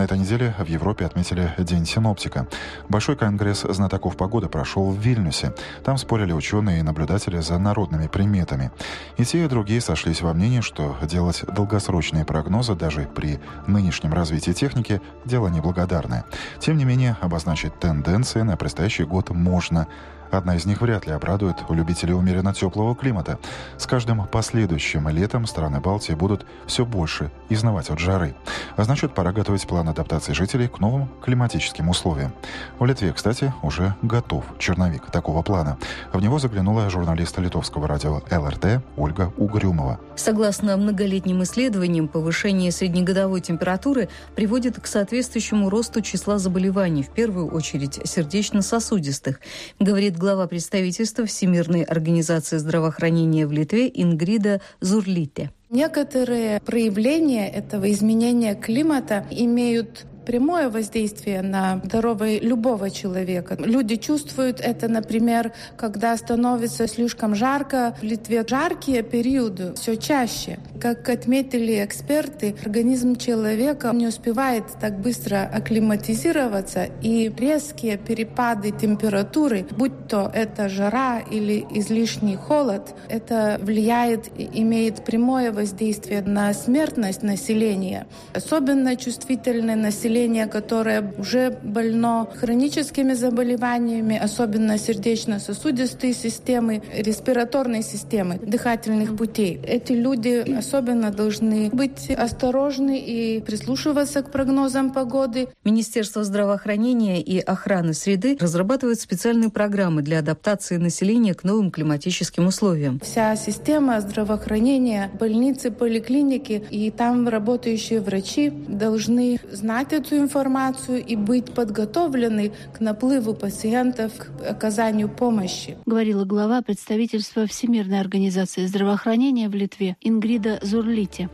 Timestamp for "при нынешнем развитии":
13.14-14.52